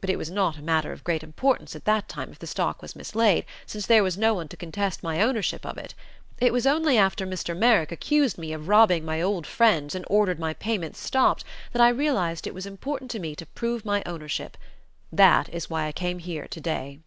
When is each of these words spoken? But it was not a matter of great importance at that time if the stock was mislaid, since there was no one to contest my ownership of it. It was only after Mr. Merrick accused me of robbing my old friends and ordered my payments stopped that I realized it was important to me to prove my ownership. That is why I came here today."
But 0.00 0.10
it 0.10 0.16
was 0.16 0.30
not 0.30 0.56
a 0.56 0.62
matter 0.62 0.92
of 0.92 1.02
great 1.02 1.24
importance 1.24 1.74
at 1.74 1.86
that 1.86 2.08
time 2.08 2.30
if 2.30 2.38
the 2.38 2.46
stock 2.46 2.80
was 2.80 2.94
mislaid, 2.94 3.44
since 3.66 3.84
there 3.84 4.04
was 4.04 4.16
no 4.16 4.32
one 4.32 4.46
to 4.46 4.56
contest 4.56 5.02
my 5.02 5.20
ownership 5.20 5.66
of 5.66 5.76
it. 5.76 5.92
It 6.38 6.52
was 6.52 6.68
only 6.68 6.96
after 6.96 7.26
Mr. 7.26 7.58
Merrick 7.58 7.90
accused 7.90 8.38
me 8.38 8.52
of 8.52 8.68
robbing 8.68 9.04
my 9.04 9.20
old 9.20 9.44
friends 9.44 9.96
and 9.96 10.04
ordered 10.06 10.38
my 10.38 10.54
payments 10.54 11.00
stopped 11.00 11.44
that 11.72 11.82
I 11.82 11.88
realized 11.88 12.46
it 12.46 12.54
was 12.54 12.64
important 12.64 13.10
to 13.10 13.18
me 13.18 13.34
to 13.34 13.44
prove 13.44 13.84
my 13.84 14.04
ownership. 14.06 14.56
That 15.10 15.48
is 15.48 15.68
why 15.68 15.86
I 15.86 15.90
came 15.90 16.20
here 16.20 16.46
today." 16.46 17.00